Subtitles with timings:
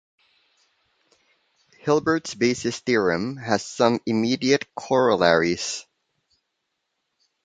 [1.77, 5.85] Hilbert's basis theorem has some immediate corollaries.